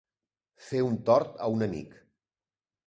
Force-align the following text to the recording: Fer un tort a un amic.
Fer 0.69 0.81
un 0.87 0.97
tort 1.11 1.39
a 1.47 1.51
un 1.59 1.65
amic. 1.71 1.97